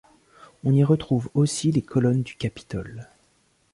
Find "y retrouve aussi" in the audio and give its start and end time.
0.73-1.71